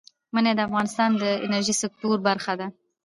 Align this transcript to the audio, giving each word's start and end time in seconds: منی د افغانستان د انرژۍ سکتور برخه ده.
منی 0.33 0.53
د 0.55 0.59
افغانستان 0.67 1.09
د 1.21 1.23
انرژۍ 1.45 1.75
سکتور 1.83 2.17
برخه 2.27 2.53
ده. 2.59 2.67